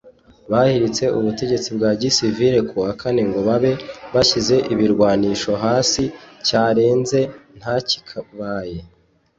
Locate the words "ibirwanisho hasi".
4.73-6.03